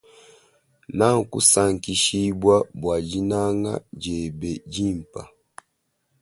[0.97, 5.21] Na kusankishibwa bwa dinanga diebe dimpe.